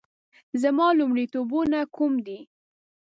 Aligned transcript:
زما 0.61 0.87
لومړیتوبونه 0.99 1.79
کوم 1.95 2.13
دي؟ 2.25 2.39